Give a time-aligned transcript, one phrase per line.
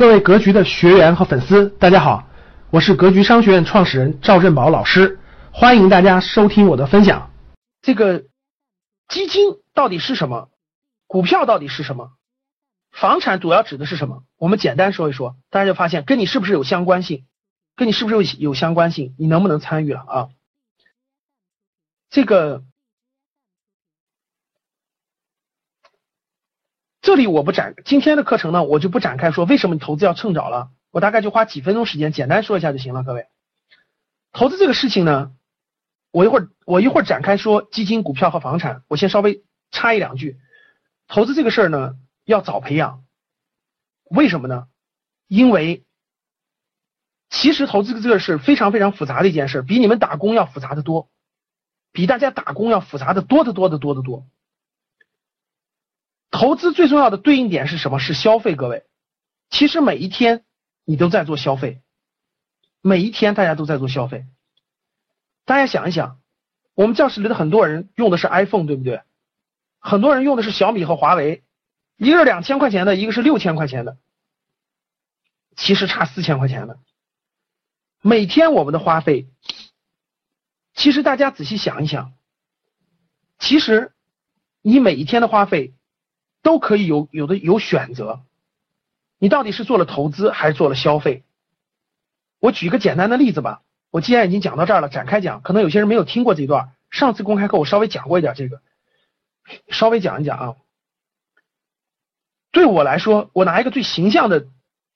[0.00, 2.26] 各位格局的学员和粉丝，大家好，
[2.70, 5.18] 我是格局商学院创始人赵振宝老师，
[5.52, 7.30] 欢迎大家收听我的分享。
[7.82, 8.24] 这个
[9.08, 10.48] 基金到底是什么？
[11.06, 12.12] 股票到底是什么？
[12.90, 14.22] 房产主要指的是什么？
[14.38, 17.26] 我们简单说一说，大家就发现跟你是不是有相关性？
[17.76, 19.14] 跟你是不是有有相关性？
[19.18, 20.28] 你能不能参与了啊？
[22.08, 22.62] 这个。
[27.02, 33.02] 这里我不展，今天的课程呢，我就不展开说为什么你投资要趁早了，我大概就花几分钟时间简单说一下就行了。
[33.02, 33.26] 各位，
[34.32, 35.32] 投资这个事情呢，
[36.12, 40.38] 我一会儿我一会儿展开说基金、股票和房产，我先稍微插一两句，
[41.08, 43.02] 投资这个事儿呢要早培养，
[44.10, 44.66] 为什么呢？
[45.26, 45.84] 因为
[47.30, 51.08] 其实投资这个事非常非常复杂的一件事，比你们打工要复杂的多，
[51.92, 54.26] 比大家打工要复杂的多得多得多得多。
[56.30, 57.98] 投资最重要的对应点是什么？
[57.98, 58.54] 是消费。
[58.54, 58.84] 各位，
[59.50, 60.44] 其实每一天
[60.84, 61.82] 你都在做消费，
[62.80, 64.26] 每一天大家都在做消费。
[65.44, 66.20] 大家想一想，
[66.74, 69.02] 我们教室里的很多人用的是 iPhone，对不对？
[69.80, 71.42] 很多人用的是小米和华为，
[71.96, 73.96] 一个是两千块钱的，一个是六千块钱的，
[75.56, 76.78] 其实差四千块钱的。
[78.02, 79.28] 每天我们的花费，
[80.74, 82.12] 其实大家仔细想一想，
[83.40, 83.92] 其实
[84.62, 85.74] 你每一天的花费。
[86.42, 88.20] 都可以有有的有选择，
[89.18, 91.22] 你到底是做了投资还是做了消费？
[92.38, 93.62] 我举个简单的例子吧。
[93.90, 96.72] 我既然已经讲到这儿了，展开讲，可能有些人没有听过这段。
[96.90, 98.62] 上次公开课我稍微讲过一点这个，
[99.68, 100.56] 稍微讲一讲啊。
[102.52, 104.46] 对我来说，我拿一个最形象的、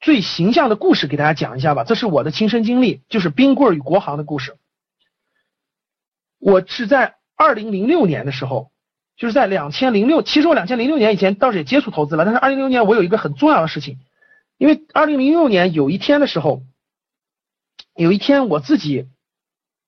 [0.00, 1.84] 最形象的故事给大家讲一下吧。
[1.84, 4.56] 这是我的亲身经历，就是冰棍与国行的故事。
[6.38, 8.70] 我是在二零零六年的时候。
[9.16, 13.98] 就是在两千零六，其实我两千零六年以前倒是也接触投资了，但是二零零六年我有一个很重要的事情，
[14.58, 16.62] 因为二零零六年有一天的时候，
[17.94, 19.08] 有一天我自己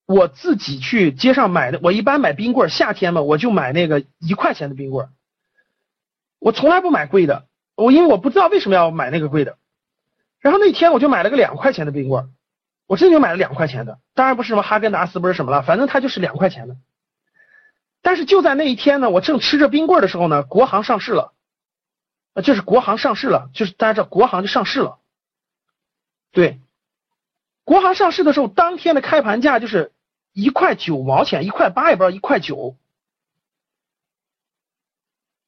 [0.07, 5.09] 我自己去街上买的，我一般买冰棍，夏天嘛我就买那个一块钱的冰棍，
[6.39, 9.57] 我从来不买贵的，我因为我不知道为什么要买那个贵的，
[10.39, 12.31] 然后那天我就买了个两块钱的冰棍，
[12.87, 16.77] 我真就买了两块钱的，当然不是什么哈根达斯不是什么了，反正它就是两块钱的。
[18.07, 21.33] 但是就在那一天呢，我正吃着冰棍的时候呢，国航上市了，
[22.35, 25.01] 呃，就是国航上市了，就是大家知道国航就上市了，
[26.31, 26.61] 对，
[27.65, 29.91] 国航上市的时候，当天的开盘价就是
[30.33, 32.77] 一块九毛钱，一块八也不知道一块九，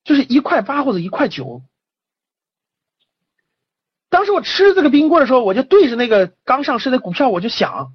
[0.03, 1.63] 就是一块八或者一块九。
[4.09, 7.95] 当时我吃这个冰棍的时候，我就对着那个刚上市的股票，我就想，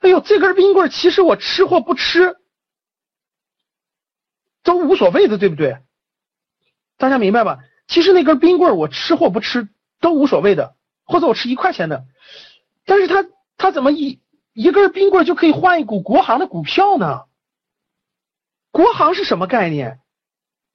[0.00, 2.36] 哎呦，这根冰棍其实我吃或不吃。
[4.62, 5.78] 都无所谓的，对不对？
[6.96, 7.58] 大家明白吧？
[7.88, 9.68] 其实那根冰棍我吃或不吃
[10.00, 12.04] 都无所谓的，或者我吃一块钱的，
[12.84, 13.26] 但是他
[13.56, 14.20] 他怎么一
[14.52, 17.22] 一根冰棍就可以换一股国航的股票呢？
[18.70, 19.98] 国航是什么概念？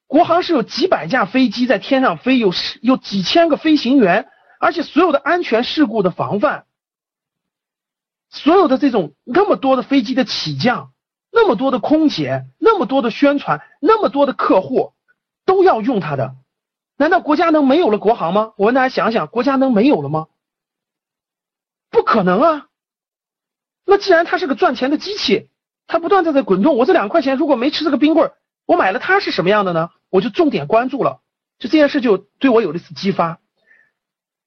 [0.08, 2.52] 国航是有几百架飞机在天上飞，有
[2.82, 4.28] 有几千个飞行员，
[4.60, 6.66] 而且所有的安全事故的防范，
[8.30, 10.92] 所有的这种那么多的飞机的起降。
[11.38, 14.94] 那么多的空姐，那么多的宣传，那么多的客户
[15.44, 16.38] 都要用它的，
[16.96, 18.54] 难道国家能没有了国航吗？
[18.56, 20.28] 我问大家想想，国家能没有了吗？
[21.90, 22.68] 不可能啊！
[23.84, 25.50] 那既然它是个赚钱的机器，
[25.88, 28.32] 它不断在在滚动，我这两块钱如果没吃这个冰棍，
[28.66, 29.90] 我买了它是什么样的呢？
[30.10, 31.20] 我就重点关注了，
[31.60, 33.42] 就这件事就对我有了一次激发。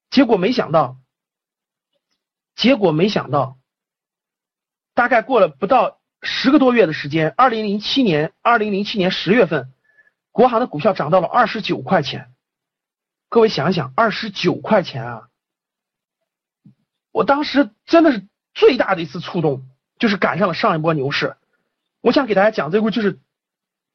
[0.09, 0.97] 结果没想到，
[2.55, 3.59] 结果没想到，
[4.95, 5.98] 大概过了不到。
[6.21, 9.71] 十个多月的时间，二零零七年，二零零七年十月份，
[10.31, 12.33] 国航的股票涨到了二十九块钱。
[13.29, 15.29] 各位想想，二十九块钱啊！
[17.11, 19.63] 我当时真的是最大的一次触动，
[19.97, 21.37] 就是赶上了上一波牛市。
[22.01, 23.19] 我想给大家讲这个，就是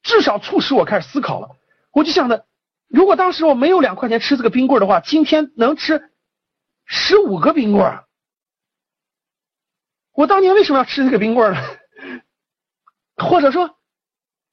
[0.03, 1.55] 至少促使我开始思考了。
[1.91, 2.45] 我就想着，
[2.87, 6.11] 如果当时我没有两块钱吃这个冰棍的话，今天能吃
[6.85, 8.03] 十五个冰棍。
[10.13, 11.59] 我当年为什么要吃这个冰棍呢？
[13.17, 13.77] 或者说，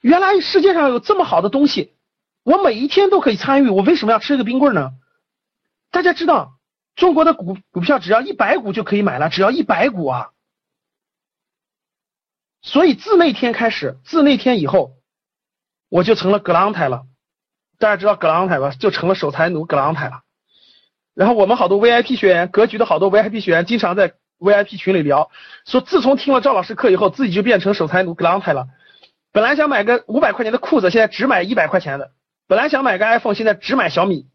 [0.01, 1.97] 原来世界上有这么好的东西，
[2.45, 4.93] 我每一天都可以参与，我为什么要吃个冰棍呢？
[5.91, 6.59] 大家知道，
[6.95, 10.31] 中国的股股票只要一百股就可以买了，只要一百股啊。
[12.63, 14.95] 所以自那天开始，自那天以后，
[15.89, 17.03] 我就成了格朗台了。
[17.79, 18.71] 大家知道格朗台吧？
[18.71, 20.23] 就成了守财奴格朗台了。
[21.15, 24.15] 然后我们好多 VIP 学员，格局的好多 VIP 学员，经常在。
[24.43, 25.31] VIP 群里聊
[25.65, 28.67] 说，自从听了赵老师课以后，自己就变成守财奴格朗泰了。
[29.31, 32.09] 本来想买个五百块钱的裤子，现在只买一百块钱的；
[32.49, 34.27] 本来想买个 iPhone，现在只买小米。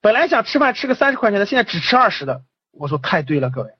[0.00, 2.42] 本来想吃饭吃个三十块钱的，现在只吃二十的。
[2.72, 3.70] 我说太对了，各位。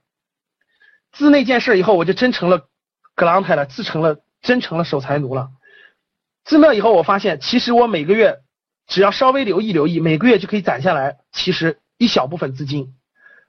[1.12, 2.68] 自那件事以后，我就真成了
[3.14, 5.48] 格朗泰了，自成了真成了守财奴了。
[6.44, 8.40] 自那以后，我发现其实我每个月
[8.86, 12.94] 只要稍微留意留意，每个月就可以攒下来，其实一小部分资金。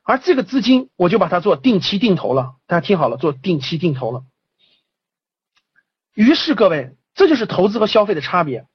[0.09, 2.55] 而这个资金，我就把它做定期定投了。
[2.65, 4.23] 大家听好了，做定期定投了。
[6.15, 8.65] 于是各位，这就是投资和消费的差别。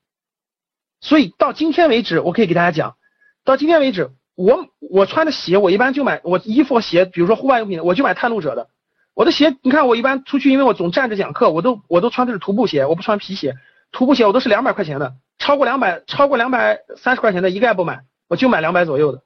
[1.01, 2.95] 所以到今天为止，我可以给大家讲，
[3.43, 8.69] 到今天为止，我我穿的鞋，我一般就买我衣服鞋，比如说户外用品，我就买探路者的。
[9.13, 13.57] 我的鞋，你看我一般出去，因为我总站着讲课，我都我都穿的是徒步鞋，我不穿皮鞋。
[13.91, 19.24] 徒步鞋我都是两百块钱的，超过两百超过两百三十块钱的一概不买，我就买两百左右的。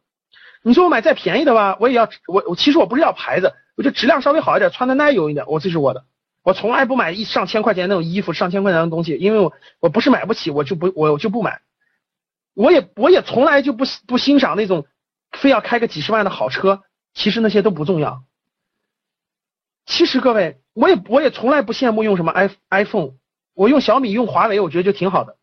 [0.62, 6.04] 你说我买再便宜的吧，我也要我我其实我不是要牌子，我就质量稍微好一点，穿的耐用一点，我这是我的。
[6.42, 11.60] 我从来不买一上千块钱那种衣服，上千块钱的东西，因为我我不是买不起，我就不我就不买。
[12.54, 14.86] 我也我也从来就不不欣赏那种
[15.32, 16.82] 非要开个几十万的好车，
[17.14, 18.24] 其实那些都不重要。
[19.86, 23.12] 其实各位，我也我也从来不羡慕用什么 i iPhone，
[23.54, 25.36] 我用小米用华为，我觉得就挺好的。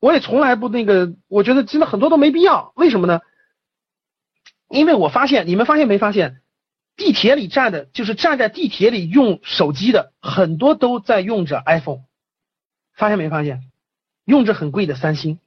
[0.00, 3.20] 我也从来不那个，我觉得真的很多都没必要，为什么呢？
[4.72, 6.40] 因为我发现，你们发现没发现，
[6.96, 12.00] 地铁里站的，就是站在地铁里用手机的，很多都在用着 iPhone，
[12.96, 13.60] 发现没发现？
[14.24, 15.38] 用着很贵的三星。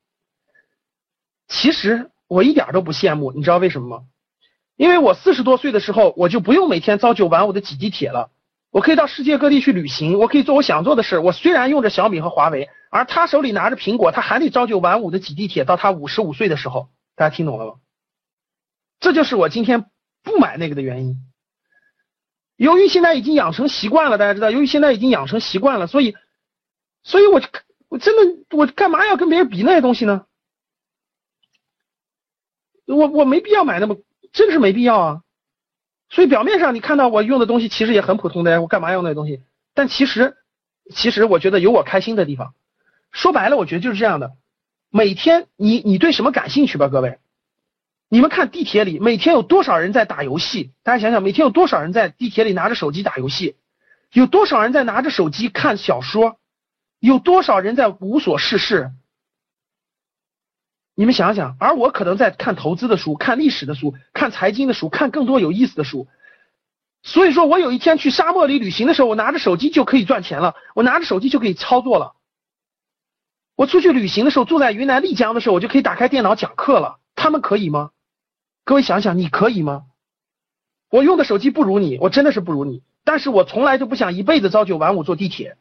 [1.48, 4.04] 其实我一点都不羡慕，你知道为什么吗？
[4.76, 8.30] 因为我四十多岁的时候，我就不用每天朝九晚五的挤地铁了，
[8.70, 11.18] 我可以到世界各地去旅行，我可以做我想做的事。
[11.18, 17.74] 我虽然用着小米和华为，而他手里拿着苹果，他还得朝九晚五的挤地铁，到他五十五岁的时候，大家听懂了吗？
[19.00, 19.86] 这就是我今天
[20.24, 21.18] 不买那个的原因。
[22.56, 26.16] 由于现在已经养成习惯了，大家知道，由于现在已经养成习惯了，所以，
[27.04, 27.42] 所以我
[27.90, 30.26] 我真的我干嘛要跟别人比那些东西呢？
[32.86, 33.98] 我我没必要买那么，
[34.32, 35.22] 真是没必要啊。
[36.10, 39.42] 所以表面上你看到我用的东西其实也很普通的，我干嘛要那些东西？
[39.74, 40.38] 但其实，
[40.92, 42.54] 其实我觉得有我开心的地方。
[43.12, 44.32] 说白了，我觉得就是这样的。
[44.90, 47.20] 每天你你对什么感兴趣吧，各位。
[48.16, 50.72] 你们看地铁里每天有多少人在打游戏？
[50.84, 53.58] 大家想想，每天有多少人在地铁里拿着手机打游戏？
[54.14, 56.38] 有多少人在拿着手机看小说？
[57.02, 58.92] 有多少人在无所事事？
[60.96, 66.08] 你们想想，而我可能在看投资的书、看历史的书、看财经的书、看更多有意思的书。
[67.04, 72.14] 所以说我有一天去沙漠里旅行的时候，我拿着手机就可以赚钱了，我拿着手机就可以操作了。
[73.58, 77.02] 我出去旅行的时候，坐在云南丽江的时候，我就可以打开电脑讲课了。
[77.14, 77.92] 他们可以吗？
[78.66, 79.86] 各位想想，你可以吗？
[80.90, 82.84] 我用的手机不如你，我真的是不如你。
[83.04, 85.58] 但是我从来就不想一辈子朝九晚五坐地铁，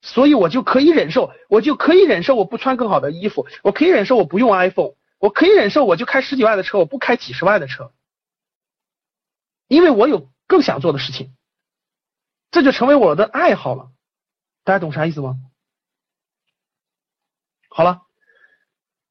[0.00, 7.92] 所以我就可以忍受，我就可以忍受我不穿更好的衣服，我可以忍受我不用 iPhone，我可以忍受我就开十几万的车，我不开几十万的车，
[9.66, 11.34] 因为我有更想做的事情，
[12.52, 13.90] 这就成为我的爱好了。
[14.62, 15.36] 大家懂啥意思吗？
[17.68, 18.02] 好了。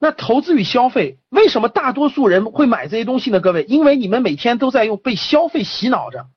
[0.03, 3.39] 那投资与消费，为什么大多数人会买这些东西呢？
[3.39, 6.27] 各位，因为你们每天都在用被消费洗脑着，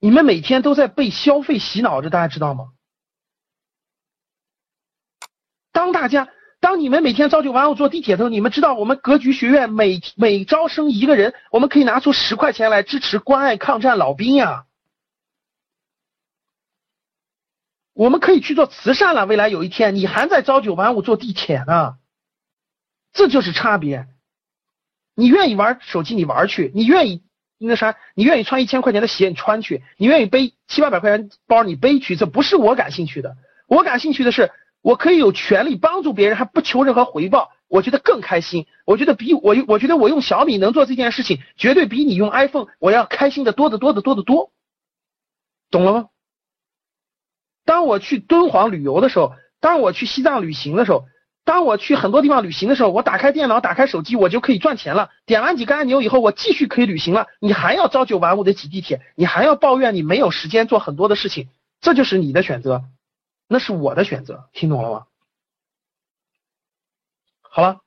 [0.00, 2.70] 你们每天都在被消费洗脑着，大家知道吗？
[5.72, 14.64] 当大家，当你们每天朝九晚五坐地铁的时候，你们知道我们格局学院每每招生一个人，我们可以拿出十块钱来支持关爱抗战老兵呀，
[17.92, 19.26] 我们可以去做慈善了。
[19.26, 21.98] 未来有一天，你还在朝九晚五坐地铁呢。
[23.12, 24.06] 这就是差别。
[25.14, 27.22] 你愿意玩手机，你玩去；你愿意
[27.58, 32.16] 那啥，你愿意穿一千块钱的鞋，你穿去；你愿意背七八百块钱包，你背去。
[32.16, 33.36] 这不是我感兴趣的。
[33.68, 34.50] 我感兴趣的是，
[34.80, 38.66] 我可以有权利帮助别人，还不求任何回报，我觉得更开心。
[38.86, 44.50] 我觉得比我，我觉得我用小米能做这件事情，绝对比你用 iPhone 我要开心的多得多得多得多。
[45.70, 46.08] 懂了吗？
[47.66, 51.04] 当我去敦煌旅游的时候，当我去西藏旅行的时候。
[51.44, 55.10] 当我去很多地方旅行的时候，我打开电脑，打开手机，我就可以赚钱了。
[55.26, 57.26] 点完几个按钮以后，我继续可以旅行了。
[57.40, 61.48] 你还要朝九晚五的挤地铁，你还要抱怨你没有时间做很多的事情，
[61.80, 62.84] 这就是你的选择，
[63.48, 65.06] 那是我的选择，听懂了吗？
[67.40, 67.80] 好了，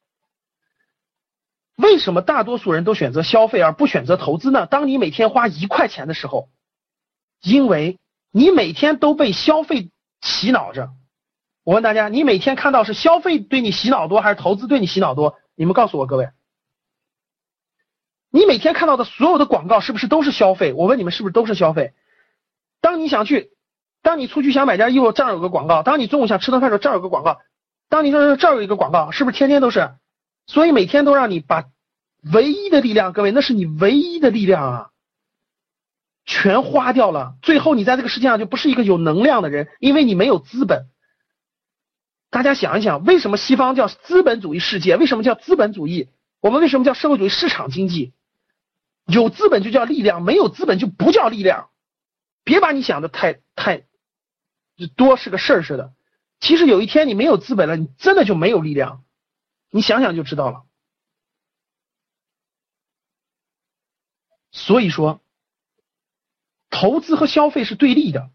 [1.78, 4.66] 为什么大多数人都选择消费而不选择投资呢？
[4.66, 6.50] 当你每天花一块钱的时候，
[7.42, 8.00] 因为
[8.32, 10.90] 你每天都被消费洗脑着。
[11.66, 15.36] 我问大家，你每天看到是消费对你洗脑多，还是投资对你洗脑多？
[15.56, 16.30] 你们告诉我，各位，
[18.30, 20.74] 你每天看到的所有的广告是不是都是消费？
[20.74, 21.94] 我问你们，是不是都是消费？
[22.82, 23.50] 当你想去，
[24.04, 27.42] 当你出去想买件衣服，这儿有个广告；当你中午想吃顿饭的时候，这儿有个广告；
[27.90, 29.90] 当你说这儿有一个广告，是不是天天都是？
[30.46, 31.64] 所以每天都让你把
[32.32, 34.90] 唯一的力量，各位，那是你唯一的力量啊，
[36.26, 37.34] 全花掉了。
[37.42, 40.86] 最后你在这个世界上就不是一个有能量的人，因为你没有资本。
[42.36, 44.98] 大家想一想，为什么西方叫资本主义世界？
[44.98, 46.10] 为什么叫资本主义？
[46.42, 48.12] 我们为什么叫社会主义市场经济？
[49.06, 51.70] 有资本就叫力量，没有资本就不叫力量。
[52.44, 53.86] 别把你想的太太
[54.98, 55.94] 多是个事儿似的。
[56.42, 59.06] 其实有一天你没有资本了，你真的就没有力量。
[59.70, 60.66] 你想想就知道了。
[64.52, 65.22] 所以说，
[66.70, 68.30] 投资和消费是对立的。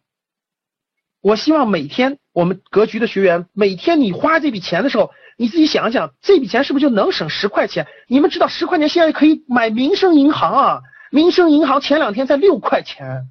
[1.23, 7.87] 我希望每天我们格局的学员，每天你花这笔钱的时候，你自己想想，这笔钱是不是就能省十块钱？
[8.09, 10.81] 你们知道十块钱现在可以买民生银行啊！
[11.11, 13.29] 民生银行前两天才六块钱，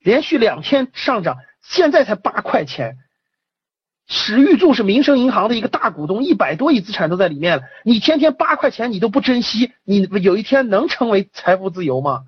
[0.00, 2.96] 连续两天上涨，现在才八块钱。
[4.06, 7.62] 史玉柱是民生银行的一个大股东，一百多亿资产都在里面了。
[7.84, 12.24] 你天天八块钱你都不珍惜，你有一天能成为财富自由吗？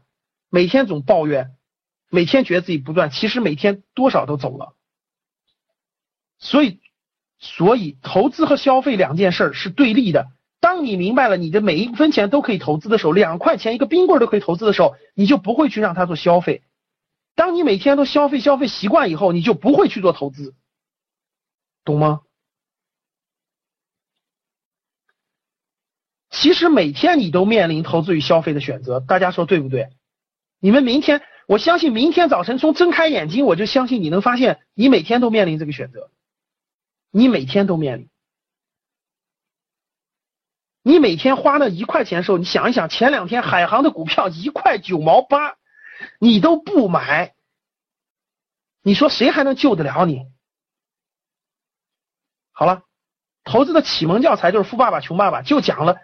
[0.48, 1.50] 每天总抱怨，
[2.08, 4.72] 每天觉得自己不赚，其实每天多少都走了。
[6.38, 6.80] 所以，
[7.38, 10.28] 所以投资和消费两件事是对立的。
[10.60, 16.62] 当你明白了你的每一分钱都可以投资的时候，两块钱一个冰棍都可以投资的时候，你就不会去让它做消费。
[17.34, 20.54] 当你每天都消费消费习惯以后，你就不会去做投资，
[21.84, 22.20] 懂吗？
[26.30, 29.88] 其实每天你都面临投资与消费的选择，大家说对不对？
[30.58, 36.10] 你们明天，我相信明天早晨从睁开眼睛，我就相信你能发现，你每天都面临这个选择。
[37.16, 38.10] 你每天都面临，
[40.82, 45.56] 你每天花那一块钱的时候，你想一想，前两天海航的股票一块九毛八，
[46.20, 47.34] 你都不买，
[48.82, 50.26] 你说谁还能救得了你？
[52.52, 52.82] 好了，
[53.44, 55.96] 投资的启蒙教材就是《富爸爸穷爸爸》，就讲了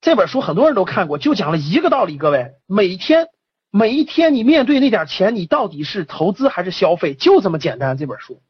[0.00, 3.26] 这本书，很多人都看过，就讲了一个道理，各位，每天
[3.70, 7.98] 每一天你面对那点钱，你到底是投资还是消费，就这么简单。
[7.98, 8.40] 这本书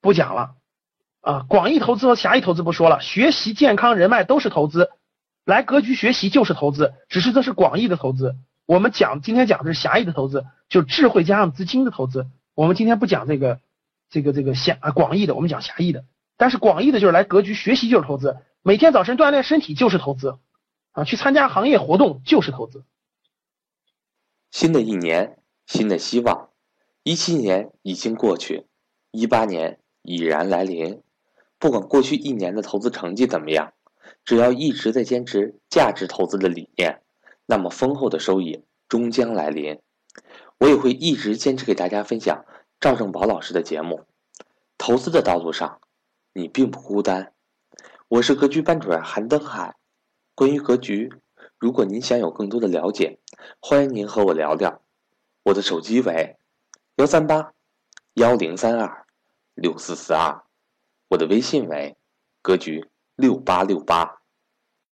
[0.00, 0.56] 不讲了。
[1.20, 4.90] 啊，广义投资和狭义投资不说了，学习、健康、人脉都是投资，
[5.44, 8.36] 来格局学习就是投资，只是这是广义的投资。
[8.64, 12.26] 我们讲今天讲的是狭义的投资，就智慧加上资金的投资。
[12.54, 13.60] 我们今天不讲这个
[14.08, 16.04] 这个这个狭啊广义的，我们讲狭义的。
[16.36, 20.38] 但是广义的就是来格局学习就是投资，每天早晨锻炼身体就是投资，
[20.92, 22.82] 啊，去参加行业活动就是投资。
[24.50, 25.36] 新的一年，
[25.66, 26.48] 新的希望，
[27.02, 28.66] 一七年已经过去，
[29.10, 31.02] 一八年已然来临。
[31.60, 33.74] 不管过去一年的投资成绩怎么样，
[34.24, 37.02] 只要一直在坚持价值投资的理念，
[37.44, 39.78] 那么丰厚的收益终将来临。
[40.58, 42.44] 我也会一直坚持给大家分享
[42.80, 44.06] 赵正宝老师的节目。
[44.78, 45.80] 投资的道路上，
[46.32, 47.34] 你并不孤单。
[48.08, 49.76] 我是格局班主任韩登海。
[50.34, 51.12] 关于格局，
[51.58, 53.18] 如果您想有更多的了解，
[53.60, 54.80] 欢迎您和我聊聊。
[55.42, 56.36] 我的手机为
[56.96, 57.52] 幺三八
[58.14, 59.06] 幺零三二
[59.54, 60.42] 六四四二。
[61.10, 61.96] 我的微信为
[62.40, 64.19] 格局六八六八。